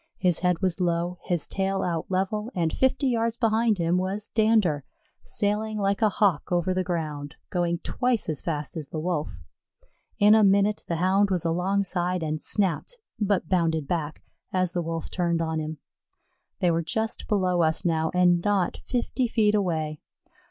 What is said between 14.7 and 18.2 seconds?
the Wolf turned on him. They were just below us now